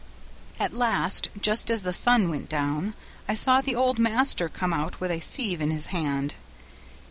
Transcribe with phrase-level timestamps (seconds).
[0.59, 2.95] "At last, just as the sun went down,
[3.29, 6.33] I saw the old master come out with a sieve in his hand.